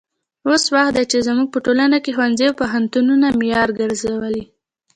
[0.47, 4.43] اوس وخت کې چې زموږ په ټولنه کې ښوونځي او پوهنتونونه معیار ګرځولي.